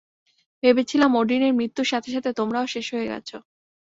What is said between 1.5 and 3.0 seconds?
মৃত্যুর সাথে সাথে তোমরাও শেষ